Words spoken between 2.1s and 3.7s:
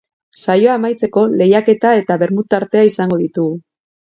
bermut tartea izango ditugu.